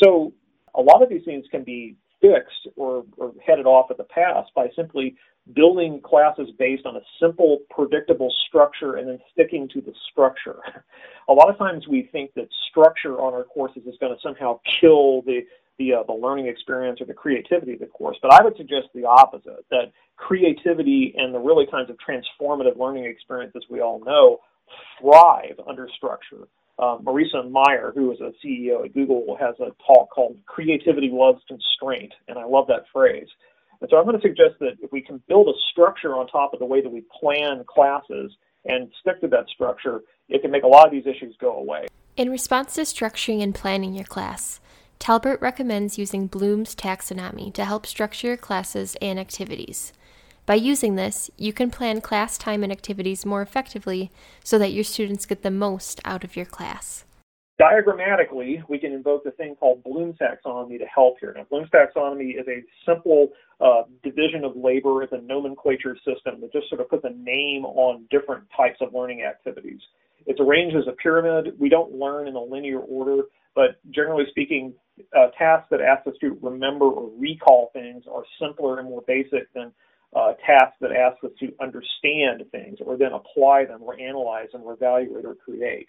So 0.02 0.32
a 0.75 0.81
lot 0.81 1.02
of 1.02 1.08
these 1.08 1.25
things 1.25 1.44
can 1.50 1.62
be 1.62 1.96
fixed 2.20 2.69
or, 2.76 3.05
or 3.17 3.32
headed 3.44 3.67
off 3.67 3.91
at 3.91 3.96
the 3.96 4.05
pass 4.05 4.46
by 4.55 4.69
simply 4.75 5.17
building 5.55 6.00
classes 6.02 6.49
based 6.58 6.87
on 6.87 6.96
a 6.96 7.00
simple, 7.20 7.58
predictable 7.70 8.32
structure 8.49 8.96
and 8.96 9.08
then 9.08 9.19
sticking 9.32 9.69
to 9.69 9.81
the 9.81 9.93
structure. 10.11 10.58
A 11.29 11.32
lot 11.32 11.50
of 11.50 11.58
times 11.58 11.87
we 11.87 12.08
think 12.12 12.32
that 12.35 12.49
structure 12.70 13.20
on 13.20 13.35
our 13.35 13.44
courses 13.44 13.82
is 13.87 13.94
going 14.00 14.14
to 14.14 14.20
somehow 14.23 14.61
kill 14.81 15.23
the 15.23 15.41
the, 15.78 15.94
uh, 15.94 16.02
the 16.04 16.12
learning 16.12 16.46
experience 16.46 17.00
or 17.00 17.06
the 17.06 17.14
creativity 17.14 17.74
of 17.74 17.80
the 17.80 17.86
course, 17.86 18.16
but 18.22 18.32
I 18.32 18.42
would 18.42 18.56
suggest 18.56 18.88
the 18.94 19.04
opposite. 19.04 19.64
That 19.70 19.92
creativity 20.16 21.14
and 21.16 21.34
the 21.34 21.38
really 21.38 21.66
kinds 21.70 21.90
of 21.90 21.96
transformative 21.96 22.78
learning 22.78 23.04
experiences 23.04 23.64
we 23.68 23.80
all 23.80 24.04
know 24.04 24.38
thrive 25.00 25.58
under 25.66 25.88
structure 25.96 26.48
uh, 26.78 26.98
Marissa 26.98 27.48
Mayer, 27.48 27.92
who 27.94 28.10
is 28.12 28.20
a 28.20 28.32
CEO 28.44 28.84
at 28.84 28.94
Google, 28.94 29.36
has 29.38 29.54
a 29.60 29.70
talk 29.86 30.10
called 30.10 30.36
Creativity 30.46 31.10
Loves 31.12 31.40
Constraint, 31.46 32.12
and 32.28 32.38
I 32.38 32.44
love 32.44 32.66
that 32.68 32.84
phrase. 32.92 33.28
And 33.80 33.90
so 33.90 33.96
I'm 33.96 34.04
going 34.04 34.16
to 34.16 34.22
suggest 34.22 34.58
that 34.60 34.76
if 34.82 34.90
we 34.90 35.00
can 35.00 35.22
build 35.28 35.48
a 35.48 35.58
structure 35.70 36.16
on 36.16 36.26
top 36.26 36.52
of 36.52 36.58
the 36.58 36.66
way 36.66 36.80
that 36.80 36.90
we 36.90 37.04
plan 37.20 37.64
classes 37.68 38.32
and 38.64 38.90
stick 39.00 39.20
to 39.20 39.28
that 39.28 39.48
structure, 39.48 40.00
it 40.28 40.42
can 40.42 40.50
make 40.50 40.62
a 40.62 40.66
lot 40.66 40.86
of 40.86 40.92
these 40.92 41.06
issues 41.06 41.36
go 41.40 41.56
away. 41.56 41.86
In 42.16 42.30
response 42.30 42.74
to 42.74 42.82
structuring 42.82 43.42
and 43.42 43.54
planning 43.54 43.92
your 43.92 44.04
class, 44.04 44.60
Talbert 45.04 45.38
recommends 45.42 45.98
using 45.98 46.28
Bloom's 46.28 46.74
taxonomy 46.74 47.52
to 47.52 47.66
help 47.66 47.84
structure 47.84 48.28
your 48.28 48.36
classes 48.38 48.96
and 49.02 49.18
activities. 49.18 49.92
By 50.46 50.54
using 50.54 50.94
this, 50.94 51.30
you 51.36 51.52
can 51.52 51.70
plan 51.70 52.00
class 52.00 52.38
time 52.38 52.62
and 52.62 52.72
activities 52.72 53.26
more 53.26 53.43
effectively 53.43 54.10
so 54.43 54.58
that 54.58 54.72
your 54.72 54.82
students 54.82 55.26
get 55.26 55.43
the 55.43 55.50
most 55.50 56.00
out 56.06 56.24
of 56.24 56.36
your 56.36 56.46
class. 56.46 57.05
Diagrammatically, 57.60 58.62
we 58.67 58.79
can 58.79 58.93
invoke 58.93 59.24
the 59.24 59.32
thing 59.32 59.56
called 59.56 59.84
Bloom's 59.84 60.17
taxonomy 60.17 60.79
to 60.79 60.86
help 60.86 61.17
here. 61.20 61.34
Now, 61.36 61.44
Bloom's 61.50 61.69
taxonomy 61.69 62.40
is 62.40 62.48
a 62.48 62.64
simple 62.90 63.29
uh, 63.60 63.82
division 64.02 64.43
of 64.43 64.56
labor. 64.56 65.02
It's 65.02 65.12
a 65.12 65.20
nomenclature 65.20 65.98
system 65.98 66.40
that 66.40 66.50
just 66.50 66.70
sort 66.70 66.81
of 66.81 66.88
puts 66.88 67.05
a 67.05 67.10
name 67.10 67.67
on 67.67 68.06
different 68.10 68.44
types 68.56 68.79
of 68.81 68.94
learning 68.94 69.22
activities. 69.22 69.81
It's 70.24 70.40
arranged 70.40 70.74
as 70.74 70.84
a 70.88 70.93
pyramid. 70.93 71.56
We 71.58 71.69
don't 71.69 71.93
learn 71.93 72.26
in 72.26 72.36
a 72.36 72.43
linear 72.43 72.79
order, 72.79 73.24
but 73.55 73.76
generally 73.90 74.24
speaking, 74.31 74.72
uh, 75.17 75.29
tasks 75.39 75.69
that 75.70 75.81
ask 75.81 76.05
the 76.05 76.13
student 76.17 76.43
remember 76.43 76.86
or 76.86 77.10
recall 77.19 77.70
things 77.72 78.05
are 78.10 78.24
simpler 78.41 78.79
and 78.79 78.89
more 78.89 79.03
basic 79.06 79.53
than 79.55 79.72
uh, 80.15 80.32
tasks 80.46 80.77
that 80.81 80.93
ask 80.93 81.22
us 81.24 81.31
to 81.41 81.53
understand 81.60 82.44
things 82.53 82.79
or 82.84 82.96
then 82.96 83.13
apply 83.13 83.65
them 83.65 83.82
or 83.82 83.98
analyze 83.98 84.48
them 84.53 84.63
or 84.63 84.74
evaluate 84.74 85.24
or 85.24 85.34
create. 85.34 85.89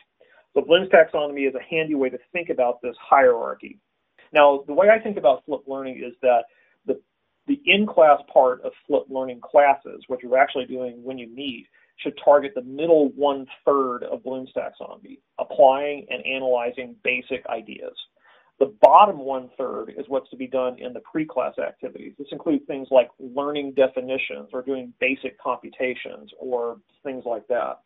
So 0.54 0.62
Bloom's 0.62 0.90
taxonomy 0.90 1.48
is 1.48 1.54
a 1.56 1.64
handy 1.64 1.96
way 1.96 2.10
to 2.10 2.18
think 2.34 2.50
about 2.50 2.82
this 2.82 2.96
hierarchy. 3.00 3.78
Now, 4.34 4.64
the 4.66 4.74
way 4.74 4.88
I 4.90 5.00
think 5.00 5.18
about 5.18 5.46
flipped 5.46 5.68
learning 5.68 6.02
is 6.04 6.14
that 6.22 6.46
the, 6.86 7.00
the 7.46 7.62
in-class 7.66 8.22
part 8.34 8.62
of 8.62 8.72
flipped 8.88 9.12
learning 9.12 9.42
classes, 9.42 10.04
what 10.08 10.24
you're 10.24 10.38
actually 10.38 10.66
doing 10.66 11.04
when 11.04 11.18
you 11.18 11.28
meet, 11.28 11.68
should 11.98 12.18
target 12.24 12.54
the 12.56 12.62
middle 12.62 13.10
one 13.10 13.46
third 13.64 14.04
of 14.04 14.24
Bloom's 14.24 14.50
taxonomy, 14.58 15.20
applying 15.40 16.06
and 16.10 16.26
analyzing 16.26 16.96
basic 17.04 17.46
ideas. 17.48 17.94
The 18.60 18.74
bottom 18.82 19.20
one 19.20 19.50
third 19.58 19.94
is 19.98 20.06
what's 20.08 20.30
to 20.30 20.38
be 20.38 20.48
done 20.48 20.80
in 20.80 20.94
the 20.94 21.02
pre-class 21.02 21.56
activities. 21.60 22.14
This 22.18 22.28
includes 22.32 22.64
things 22.68 22.88
like 22.90 23.10
learning 23.20 23.74
definitions 23.74 24.50
or 24.54 24.62
doing 24.62 24.94
basic 25.00 25.38
computations 25.40 26.32
or 26.40 26.78
things 27.04 27.24
like 27.26 27.46
that. 27.50 27.80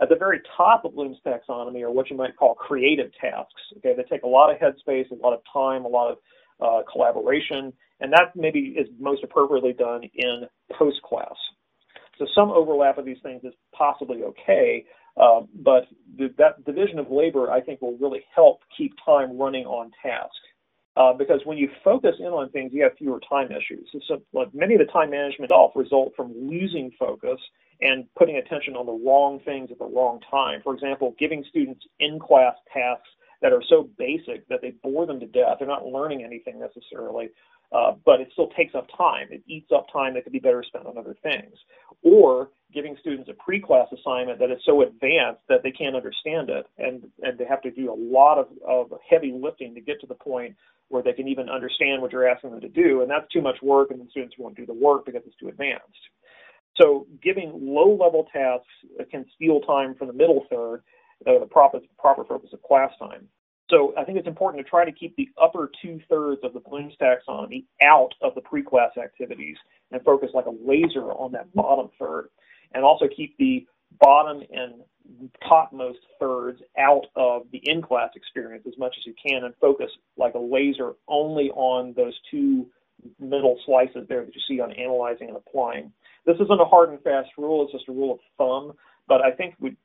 At 0.00 0.08
the 0.08 0.16
very 0.16 0.40
top 0.56 0.84
of 0.84 0.94
Bloom's 0.94 1.18
taxonomy 1.24 1.82
are 1.82 1.90
what 1.90 2.10
you 2.10 2.16
might 2.16 2.36
call 2.36 2.54
creative 2.54 3.10
tasks. 3.20 3.62
Okay, 3.78 3.94
they 3.96 4.02
take 4.02 4.24
a 4.24 4.28
lot 4.28 4.50
of 4.50 4.58
headspace, 4.58 5.10
a 5.10 5.14
lot 5.14 5.32
of 5.32 5.40
time, 5.50 5.84
a 5.84 5.88
lot 5.88 6.10
of 6.10 6.18
uh, 6.60 6.82
collaboration, 6.90 7.72
and 8.00 8.12
that 8.12 8.34
maybe 8.34 8.74
is 8.76 8.88
most 8.98 9.22
appropriately 9.22 9.72
done 9.72 10.02
in 10.14 10.42
post-class. 10.72 11.34
So 12.18 12.26
some 12.34 12.50
overlap 12.50 12.98
of 12.98 13.04
these 13.04 13.18
things 13.22 13.42
is 13.44 13.52
possibly 13.74 14.22
okay, 14.22 14.84
uh, 15.16 15.40
but 15.54 15.86
th- 16.18 16.32
that 16.38 16.64
division 16.64 16.98
of 16.98 17.10
labor, 17.10 17.50
I 17.50 17.60
think, 17.60 17.80
will 17.80 17.96
really 17.98 18.24
help 18.34 18.60
keep 18.76 18.94
time 19.04 19.38
running 19.38 19.64
on 19.64 19.90
task. 20.02 20.34
Uh, 20.96 21.12
because 21.12 21.40
when 21.44 21.58
you 21.58 21.68
focus 21.84 22.16
in 22.18 22.26
on 22.26 22.48
things, 22.50 22.72
you 22.72 22.82
have 22.82 22.96
fewer 22.96 23.20
time 23.28 23.50
issues. 23.52 23.86
So, 24.08 24.22
like 24.32 24.54
many 24.54 24.74
of 24.74 24.80
the 24.80 24.86
time 24.86 25.10
management 25.10 25.50
itself 25.50 25.72
result 25.74 26.14
from 26.16 26.32
losing 26.34 26.90
focus 26.98 27.38
and 27.82 28.06
putting 28.18 28.38
attention 28.38 28.74
on 28.76 28.86
the 28.86 28.92
wrong 28.92 29.40
things 29.44 29.70
at 29.70 29.78
the 29.78 29.84
wrong 29.84 30.20
time. 30.30 30.60
For 30.62 30.72
example, 30.72 31.14
giving 31.18 31.44
students 31.50 31.84
in-class 32.00 32.54
tasks 32.72 33.08
that 33.42 33.52
are 33.52 33.62
so 33.68 33.88
basic 33.98 34.46
that 34.48 34.60
they 34.62 34.74
bore 34.82 35.06
them 35.06 35.20
to 35.20 35.26
death. 35.26 35.56
They're 35.58 35.68
not 35.68 35.86
learning 35.86 36.24
anything 36.24 36.58
necessarily, 36.58 37.30
uh, 37.72 37.92
but 38.04 38.20
it 38.20 38.28
still 38.32 38.48
takes 38.48 38.74
up 38.74 38.86
time. 38.96 39.28
It 39.30 39.42
eats 39.46 39.70
up 39.74 39.86
time 39.92 40.14
that 40.14 40.24
could 40.24 40.32
be 40.32 40.38
better 40.38 40.62
spent 40.62 40.86
on 40.86 40.96
other 40.98 41.16
things. 41.22 41.54
Or 42.02 42.50
giving 42.72 42.96
students 43.00 43.30
a 43.30 43.34
pre-class 43.34 43.88
assignment 43.92 44.38
that 44.38 44.50
is 44.50 44.58
so 44.64 44.82
advanced 44.82 45.42
that 45.48 45.62
they 45.62 45.70
can't 45.70 45.96
understand 45.96 46.50
it, 46.50 46.66
and 46.78 47.04
and 47.22 47.38
they 47.38 47.44
have 47.44 47.62
to 47.62 47.70
do 47.70 47.92
a 47.92 47.94
lot 47.94 48.38
of, 48.38 48.48
of 48.66 48.92
heavy 49.08 49.32
lifting 49.32 49.74
to 49.74 49.80
get 49.80 50.00
to 50.00 50.06
the 50.06 50.14
point 50.14 50.56
where 50.88 51.02
they 51.02 51.12
can 51.12 51.26
even 51.26 51.48
understand 51.48 52.00
what 52.00 52.12
you're 52.12 52.28
asking 52.28 52.50
them 52.50 52.60
to 52.60 52.68
do, 52.68 53.02
and 53.02 53.10
that's 53.10 53.30
too 53.32 53.42
much 53.42 53.60
work, 53.62 53.90
and 53.90 54.00
the 54.00 54.10
students 54.10 54.36
won't 54.38 54.56
do 54.56 54.66
the 54.66 54.74
work 54.74 55.04
because 55.04 55.22
it's 55.26 55.36
too 55.36 55.48
advanced. 55.48 55.82
So 56.80 57.06
giving 57.22 57.52
low-level 57.54 58.28
tasks 58.32 58.68
can 59.10 59.24
steal 59.34 59.60
time 59.62 59.94
from 59.94 60.08
the 60.08 60.12
middle 60.12 60.44
third, 60.50 60.82
uh, 61.26 61.38
the 61.38 61.46
proper 61.46 61.80
proper 61.98 62.24
focus 62.24 62.50
of 62.52 62.62
class 62.62 62.90
time. 62.98 63.28
So 63.68 63.94
I 63.98 64.04
think 64.04 64.18
it's 64.18 64.28
important 64.28 64.64
to 64.64 64.70
try 64.70 64.84
to 64.84 64.92
keep 64.92 65.16
the 65.16 65.28
upper 65.42 65.70
two 65.82 66.00
thirds 66.08 66.40
of 66.44 66.52
the 66.52 66.60
Bloom's 66.60 66.94
taxonomy 67.02 67.64
out 67.84 68.10
of 68.22 68.34
the 68.34 68.40
pre-class 68.40 68.90
activities 68.96 69.56
and 69.90 70.02
focus 70.04 70.30
like 70.34 70.46
a 70.46 70.54
laser 70.64 71.10
on 71.12 71.32
that 71.32 71.52
bottom 71.52 71.90
third, 71.98 72.28
and 72.74 72.84
also 72.84 73.06
keep 73.14 73.36
the 73.38 73.66
bottom 74.00 74.42
and 74.52 74.74
topmost 75.48 75.98
thirds 76.20 76.60
out 76.78 77.06
of 77.16 77.42
the 77.52 77.60
in-class 77.64 78.10
experience 78.14 78.64
as 78.66 78.78
much 78.78 78.94
as 78.98 79.06
you 79.06 79.14
can, 79.24 79.44
and 79.44 79.54
focus 79.60 79.90
like 80.16 80.34
a 80.34 80.38
laser 80.38 80.92
only 81.08 81.50
on 81.50 81.92
those 81.96 82.14
two 82.30 82.66
middle 83.20 83.58
slices 83.66 84.06
there 84.08 84.24
that 84.24 84.34
you 84.34 84.40
see 84.48 84.60
on 84.60 84.72
analyzing 84.72 85.28
and 85.28 85.36
applying. 85.36 85.92
This 86.24 86.36
isn't 86.36 86.60
a 86.60 86.64
hard 86.64 86.90
and 86.90 87.02
fast 87.02 87.30
rule; 87.36 87.64
it's 87.64 87.72
just 87.72 87.88
a 87.88 87.92
rule 87.92 88.14
of 88.14 88.20
thumb 88.38 88.76
but 89.08 89.20
I 89.22 89.30
think 89.30 89.54
we, 89.60 89.76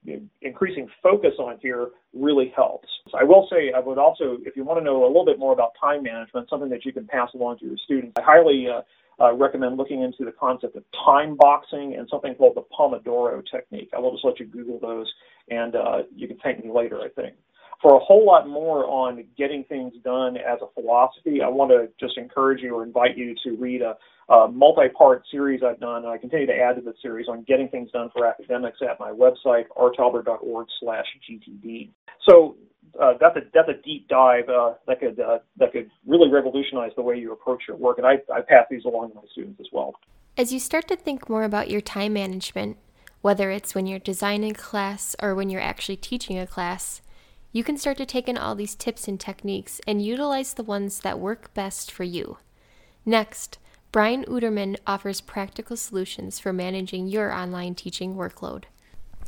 increasing 0.42 0.88
focus 1.02 1.34
on 1.40 1.58
here 1.62 1.90
really 2.14 2.52
helps. 2.56 2.88
So 3.10 3.18
I 3.20 3.24
will 3.24 3.48
say, 3.52 3.72
I 3.76 3.80
would 3.80 3.98
also, 3.98 4.38
if 4.46 4.56
you 4.56 4.64
want 4.64 4.80
to 4.80 4.84
know 4.84 5.06
a 5.06 5.08
little 5.08 5.26
bit 5.26 5.40
more 5.40 5.54
about 5.54 5.72
time 5.80 6.04
management, 6.04 6.50
something 6.50 6.70
that 6.70 6.86
you 6.86 6.94
can 6.94 7.08
pass 7.08 7.30
along 7.34 7.60
to 7.60 7.66
your 7.66 7.78
students, 7.86 8.14
I 8.18 8.22
highly 8.24 8.68
uh, 8.68 8.82
uh, 9.24 9.34
recommend 9.34 9.78
looking 9.78 10.02
into 10.02 10.26
the 10.26 10.32
concept 10.32 10.76
of 10.76 10.84
time 11.06 11.36
boxing 11.38 11.96
and 11.98 12.08
something 12.10 12.34
called 12.36 12.56
the 12.56 12.64
Pomodoro 12.76 13.42
technique. 13.50 13.90
I 13.96 14.00
will 14.00 14.12
just 14.12 14.26
let 14.26 14.40
you 14.40 14.48
Google 14.48 14.80
those, 14.80 15.12
and 15.50 15.76
uh, 15.76 15.98
you 16.16 16.28
can 16.28 16.38
thank 16.44 16.64
me 16.64 16.72
later, 16.72 17.00
I 17.02 17.10
think. 17.10 17.36
For 17.82 17.96
a 17.96 18.00
whole 18.00 18.26
lot 18.26 18.48
more 18.48 18.86
on 18.86 19.24
getting 19.38 19.64
things 19.64 19.94
done 20.04 20.38
as 20.38 20.60
a 20.62 20.68
philosophy, 20.80 21.42
I 21.42 21.48
want 21.48 21.72
to 21.72 21.90
just 22.00 22.18
encourage 22.18 22.62
you 22.62 22.76
or 22.76 22.84
invite 22.84 23.18
you 23.18 23.36
to 23.44 23.56
read 23.58 23.82
a 23.82 23.96
uh, 24.30 24.48
multi-part 24.48 25.24
series 25.32 25.62
I've 25.64 25.80
done, 25.80 26.04
and 26.04 26.08
I 26.08 26.18
continue 26.18 26.46
to 26.46 26.56
add 26.56 26.76
to 26.76 26.82
the 26.82 26.94
series 27.02 27.28
on 27.28 27.44
getting 27.44 27.68
things 27.70 27.92
done 27.92 28.10
for 28.14 28.26
academics 28.26 28.78
at 28.82 29.00
my 29.00 29.12
website, 29.12 29.66
rtalbert.org 29.76 30.68
slash 30.80 31.06
GTD. 31.30 31.90
So 32.30 32.56
uh, 33.00 33.14
that's 33.20 33.36
a 33.38 33.42
that's 33.54 33.70
a 33.70 33.82
deep 33.84 34.08
dive 34.08 34.48
uh, 34.50 34.74
that 34.88 35.00
could 35.00 35.20
uh, 35.20 35.40
that 35.58 35.72
could 35.72 35.90
really 36.06 36.30
revolutionize 36.30 36.92
the 36.96 37.02
way 37.02 37.18
you 37.18 37.32
approach 37.34 37.64
your 37.68 37.78
work, 37.78 37.98
and 37.98 38.08
I, 38.08 38.14
I 38.34 38.42
pass 38.42 38.66
these 38.70 38.86
along 38.86 39.10
to 39.10 39.16
my 39.16 39.22
students 39.32 39.60
as 39.60 39.68
well. 39.72 39.96
As 40.38 40.54
you 40.54 40.60
start 40.60 40.88
to 40.88 40.96
think 40.96 41.30
more 41.30 41.44
about 41.44 41.70
your 41.70 41.82
time 41.82 42.14
management, 42.14 42.78
whether 43.22 43.52
it's 43.52 43.76
when 43.76 43.86
you're 43.86 44.00
designing 44.00 44.52
a 44.52 44.56
class 44.56 45.16
or 45.22 45.36
when 45.36 45.50
you're 45.50 45.62
actually 45.62 45.98
teaching 45.98 46.38
a 46.40 46.48
class, 46.48 47.02
you 47.52 47.64
can 47.64 47.78
start 47.78 47.98
to 47.98 48.06
take 48.06 48.30
in 48.30 48.38
all 48.38 48.56
these 48.56 48.76
tips 48.76 49.08
and 49.08 49.20
techniques 49.20 49.82
and 49.86 50.04
utilize 50.04 50.54
the 50.54 50.64
ones 50.64 51.00
that 51.02 51.20
work 51.20 51.54
best 51.54 51.92
for 51.92 52.04
you. 52.04 52.38
Next, 53.06 53.58
Brian 53.92 54.24
Udermann 54.26 54.78
offers 54.88 55.20
practical 55.20 55.76
solutions 55.76 56.40
for 56.40 56.54
managing 56.54 57.08
your 57.08 57.34
online 57.34 57.76
teaching 57.76 58.16
workload. 58.16 58.64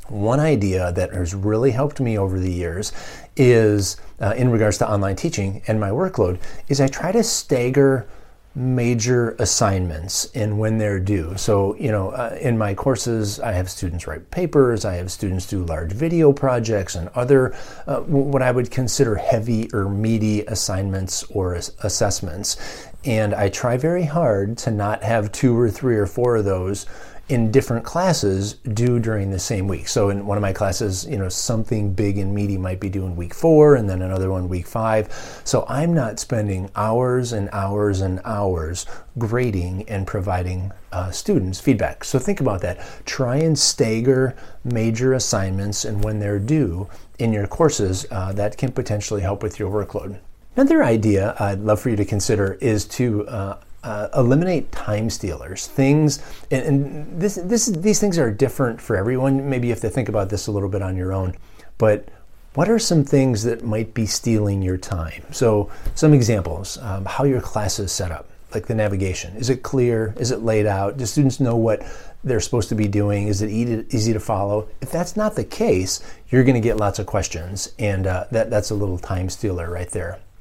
One 0.07 0.39
idea 0.39 0.91
that 0.93 1.13
has 1.13 1.33
really 1.33 1.71
helped 1.71 1.99
me 1.99 2.17
over 2.17 2.39
the 2.39 2.51
years 2.51 2.91
is 3.35 3.97
uh, 4.21 4.33
in 4.37 4.51
regards 4.51 4.77
to 4.79 4.89
online 4.89 5.15
teaching 5.15 5.61
and 5.67 5.79
my 5.79 5.89
workload 5.89 6.39
is 6.67 6.81
I 6.81 6.87
try 6.87 7.11
to 7.11 7.23
stagger 7.23 8.07
major 8.55 9.31
assignments 9.39 10.25
and 10.35 10.59
when 10.59 10.77
they're 10.77 10.99
due. 10.99 11.35
So, 11.37 11.75
you 11.75 11.91
know, 11.91 12.09
uh, 12.09 12.37
in 12.39 12.57
my 12.57 12.75
courses, 12.75 13.39
I 13.39 13.51
have 13.53 13.69
students 13.69 14.05
write 14.05 14.29
papers, 14.29 14.85
I 14.85 14.95
have 14.95 15.11
students 15.11 15.47
do 15.47 15.63
large 15.65 15.91
video 15.91 16.31
projects 16.31 16.93
and 16.95 17.09
other 17.15 17.55
uh, 17.87 18.01
what 18.01 18.43
I 18.43 18.51
would 18.51 18.69
consider 18.69 19.15
heavy 19.15 19.69
or 19.73 19.89
meaty 19.89 20.41
assignments 20.45 21.23
or 21.23 21.55
assessments. 21.55 22.57
And 23.05 23.33
I 23.33 23.49
try 23.49 23.77
very 23.77 24.05
hard 24.05 24.57
to 24.59 24.71
not 24.71 25.03
have 25.03 25.31
two 25.31 25.57
or 25.57 25.69
three 25.69 25.97
or 25.97 26.05
four 26.05 26.37
of 26.37 26.45
those 26.45 26.85
in 27.29 27.51
different 27.51 27.85
classes 27.85 28.55
due 28.73 28.99
during 28.99 29.31
the 29.31 29.39
same 29.39 29.65
week. 29.67 29.87
So 29.87 30.09
in 30.09 30.25
one 30.25 30.37
of 30.37 30.41
my 30.41 30.51
classes, 30.51 31.05
you 31.05 31.17
know, 31.17 31.29
something 31.29 31.93
big 31.93 32.17
and 32.17 32.35
meaty 32.35 32.57
might 32.57 32.81
be 32.81 32.89
due 32.89 33.05
in 33.05 33.15
week 33.15 33.33
four 33.33 33.75
and 33.75 33.89
then 33.89 34.01
another 34.01 34.29
one 34.29 34.49
week 34.49 34.67
five. 34.67 35.41
So 35.45 35.65
I'm 35.69 35.93
not 35.93 36.19
spending 36.19 36.69
hours 36.75 37.31
and 37.31 37.49
hours 37.53 38.01
and 38.01 38.19
hours 38.25 38.85
grading 39.17 39.87
and 39.89 40.05
providing 40.05 40.71
uh, 40.91 41.11
students 41.11 41.61
feedback. 41.61 42.03
So 42.03 42.19
think 42.19 42.41
about 42.41 42.61
that. 42.61 42.85
Try 43.05 43.37
and 43.37 43.57
stagger 43.57 44.35
major 44.65 45.13
assignments 45.13 45.85
and 45.85 46.03
when 46.03 46.19
they're 46.19 46.39
due 46.39 46.89
in 47.19 47.31
your 47.31 47.47
courses, 47.47 48.05
uh, 48.11 48.33
that 48.33 48.57
can 48.57 48.71
potentially 48.73 49.21
help 49.21 49.43
with 49.43 49.59
your 49.59 49.71
workload. 49.71 50.19
Another 50.55 50.83
idea 50.83 51.35
I'd 51.39 51.61
love 51.61 51.79
for 51.79 51.89
you 51.89 51.95
to 51.95 52.05
consider 52.05 52.59
is 52.61 52.85
to 52.89 53.27
uh, 53.27 53.57
uh, 53.83 54.09
eliminate 54.15 54.71
time 54.71 55.09
stealers. 55.09 55.65
Things, 55.65 56.23
and, 56.51 56.65
and 56.65 57.21
this, 57.21 57.35
this, 57.35 57.65
these 57.65 57.99
things 57.99 58.19
are 58.19 58.29
different 58.29 58.79
for 58.79 58.95
everyone. 58.95 59.49
Maybe 59.49 59.67
you 59.67 59.73
have 59.73 59.81
to 59.81 59.89
think 59.89 60.09
about 60.09 60.29
this 60.29 60.45
a 60.45 60.51
little 60.51 60.69
bit 60.69 60.83
on 60.83 60.95
your 60.95 61.11
own. 61.11 61.35
But 61.79 62.07
what 62.53 62.69
are 62.69 62.77
some 62.77 63.03
things 63.03 63.43
that 63.43 63.63
might 63.63 63.95
be 63.95 64.05
stealing 64.05 64.61
your 64.61 64.77
time? 64.77 65.23
So, 65.31 65.71
some 65.95 66.13
examples 66.13 66.77
um, 66.77 67.05
how 67.05 67.23
your 67.23 67.41
class 67.41 67.79
is 67.79 67.91
set 67.91 68.11
up, 68.11 68.29
like 68.53 68.67
the 68.67 68.75
navigation. 68.75 69.35
Is 69.35 69.49
it 69.49 69.63
clear? 69.63 70.13
Is 70.19 70.29
it 70.29 70.43
laid 70.43 70.67
out? 70.67 70.97
Do 70.97 71.07
students 71.07 71.39
know 71.39 71.55
what 71.55 71.83
they're 72.23 72.39
supposed 72.39 72.69
to 72.69 72.75
be 72.75 72.87
doing? 72.87 73.27
Is 73.27 73.41
it 73.41 73.49
easy 73.49 74.13
to 74.13 74.19
follow? 74.19 74.69
If 74.81 74.91
that's 74.91 75.17
not 75.17 75.35
the 75.35 75.43
case, 75.43 75.99
you're 76.29 76.43
going 76.43 76.53
to 76.53 76.61
get 76.61 76.77
lots 76.77 76.99
of 76.99 77.07
questions, 77.07 77.73
and 77.79 78.05
uh, 78.05 78.25
that, 78.29 78.51
that's 78.51 78.69
a 78.69 78.75
little 78.75 78.99
time 78.99 79.31
stealer 79.31 79.71
right 79.71 79.89
there. 79.89 80.19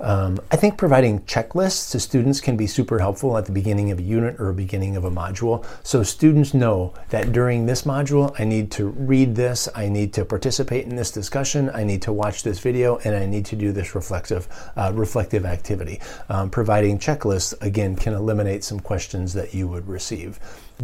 Um, 0.00 0.38
I 0.50 0.56
think 0.56 0.78
providing 0.78 1.20
checklists 1.20 1.90
to 1.92 2.00
students 2.00 2.40
can 2.40 2.56
be 2.56 2.66
super 2.66 2.98
helpful 2.98 3.36
at 3.36 3.44
the 3.44 3.52
beginning 3.52 3.90
of 3.90 3.98
a 3.98 4.02
unit 4.02 4.40
or 4.40 4.52
beginning 4.52 4.96
of 4.96 5.04
a 5.04 5.10
module. 5.10 5.64
So 5.82 6.02
students 6.02 6.54
know 6.54 6.94
that 7.10 7.32
during 7.32 7.66
this 7.66 7.82
module, 7.82 8.34
I 8.38 8.44
need 8.44 8.70
to 8.72 8.88
read 8.88 9.34
this, 9.34 9.68
I 9.74 9.88
need 9.88 10.12
to 10.14 10.24
participate 10.24 10.86
in 10.86 10.96
this 10.96 11.10
discussion, 11.10 11.70
I 11.74 11.84
need 11.84 12.02
to 12.02 12.12
watch 12.12 12.42
this 12.42 12.60
video, 12.60 12.96
and 12.98 13.14
I 13.14 13.26
need 13.26 13.44
to 13.46 13.56
do 13.56 13.72
this 13.72 13.94
reflective, 13.94 14.48
uh, 14.76 14.92
reflective 14.94 15.44
activity. 15.44 16.00
Um, 16.28 16.48
providing 16.48 16.98
checklists, 16.98 17.54
again, 17.60 17.94
can 17.94 18.14
eliminate 18.14 18.64
some 18.64 18.80
questions 18.80 19.34
that 19.34 19.52
you 19.52 19.68
would 19.68 19.86
receive 19.86 20.40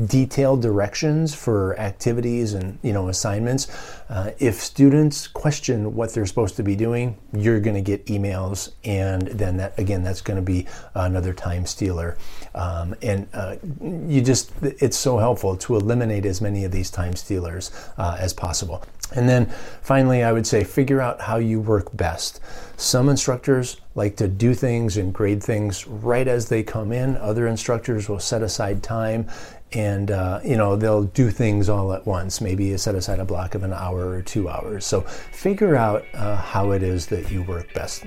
detailed 0.07 0.61
directions 0.63 1.35
for 1.35 1.79
activities 1.79 2.55
and 2.55 2.79
you 2.83 2.93
know 2.93 3.09
assignments. 3.09 3.69
Uh, 4.09 4.31
if 4.39 4.57
students 4.57 5.27
question 5.27 5.95
what 5.95 6.13
they're 6.13 6.27
supposed 6.27 6.57
to 6.57 6.63
be 6.63 6.77
doing, 6.77 7.17
you're 7.33 7.61
going 7.61 7.75
to 7.75 7.83
get 7.83 8.05
emails, 8.07 8.73
and 9.07 9.27
then 9.29 9.57
that 9.57 9.79
again, 9.79 10.03
that's 10.03 10.21
going 10.21 10.37
to 10.37 10.43
be 10.43 10.67
another 10.95 11.33
time 11.33 11.67
stealer. 11.67 12.17
Um, 12.55 12.95
and 13.03 13.29
uh, 13.33 13.57
you 13.81 14.21
just 14.23 14.53
it's 14.63 14.97
so 14.97 15.19
helpful 15.19 15.57
to 15.57 15.77
eliminate 15.77 16.27
as 16.27 16.41
many 16.41 16.65
of 16.65 16.73
these 16.73 16.91
time 16.91 17.15
stealers 17.15 17.71
uh, 17.99 18.17
as 18.19 18.33
possible. 18.33 18.85
And 19.15 19.29
then 19.29 19.47
finally, 19.83 20.25
I 20.25 20.33
would 20.33 20.47
say 20.47 20.65
figure 20.65 21.01
out 21.01 21.21
how 21.21 21.37
you 21.37 21.61
work 21.61 21.97
best. 21.97 22.41
Some 22.77 23.09
instructors 23.09 23.81
like 23.95 24.17
to 24.17 24.29
do 24.29 24.53
things 24.53 24.97
and 24.97 25.15
grade 25.15 25.43
things 25.43 25.87
right 25.87 26.27
as 26.27 26.49
they 26.49 26.63
come 26.63 26.93
in. 26.93 27.17
Other 27.17 27.47
instructors 27.47 28.09
will 28.09 28.19
set 28.19 28.43
aside 28.43 28.83
time 28.83 29.29
and 29.73 30.11
uh, 30.11 30.41
you 30.45 30.57
know 30.57 30.77
they'll 30.77 31.05
do 31.05 31.31
things 31.31 31.69
all 31.69 31.93
at 31.93 32.07
once 32.07 32.41
maybe 32.41 32.77
set 32.77 32.95
aside 32.95 33.19
a 33.19 33.25
block 33.25 33.55
of 33.55 33.63
an 33.63 33.73
hour 33.73 34.09
or 34.09 34.23
two 34.23 34.49
hours 34.49 34.87
so 34.87 35.01
figure 35.01 35.77
out 35.77 36.05
uh, 36.15 36.37
how 36.37 36.71
it 36.71 36.83
is 36.83 37.07
that 37.07 37.31
you 37.31 37.43
work 37.43 37.73
best 37.75 38.05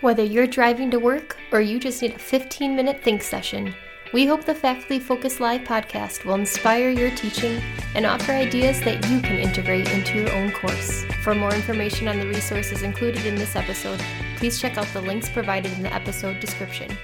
whether 0.00 0.22
you're 0.22 0.46
driving 0.46 0.90
to 0.90 0.98
work 0.98 1.36
or 1.52 1.60
you 1.60 1.78
just 1.78 2.02
need 2.02 2.14
a 2.14 2.18
15 2.18 2.74
minute 2.74 3.02
think 3.02 3.22
session 3.22 3.74
we 4.12 4.24
hope 4.24 4.44
the 4.44 4.54
faculty 4.54 4.98
focus 5.00 5.40
live 5.40 5.62
podcast 5.62 6.24
will 6.24 6.36
inspire 6.36 6.90
your 6.90 7.10
teaching 7.16 7.60
and 7.94 8.06
offer 8.06 8.32
ideas 8.32 8.80
that 8.82 9.04
you 9.10 9.20
can 9.20 9.36
integrate 9.36 9.92
into 9.92 10.20
your 10.20 10.32
own 10.32 10.52
course. 10.52 11.04
For 11.24 11.34
more 11.34 11.52
information 11.52 12.06
on 12.06 12.20
the 12.20 12.26
resources 12.26 12.82
included 12.82 13.26
in 13.26 13.34
this 13.34 13.56
episode 13.56 14.00
please 14.36 14.60
check 14.60 14.78
out 14.78 14.86
the 14.92 15.00
links 15.00 15.28
provided 15.28 15.72
in 15.72 15.82
the 15.82 15.92
episode 15.92 16.38
description 16.40 16.96